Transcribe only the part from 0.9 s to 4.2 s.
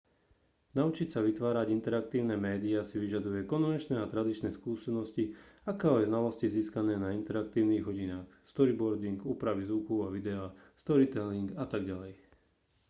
sa vytvárať interaktívne médiá si vyžaduje konvenčné a